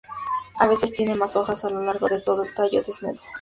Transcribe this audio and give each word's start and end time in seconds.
A 0.59 0.65
veces 0.65 0.93
tiene 0.93 1.13
más 1.13 1.35
hojas 1.35 1.63
a 1.63 1.69
lo 1.69 1.83
largo 1.83 2.07
de 2.07 2.21
todo 2.21 2.43
el 2.43 2.55
tallo 2.55 2.81
desnudo. 2.81 3.21